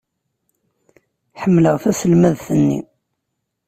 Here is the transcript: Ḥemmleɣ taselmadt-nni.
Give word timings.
Ḥemmleɣ 1.41 1.75
taselmadt-nni. 1.83 2.79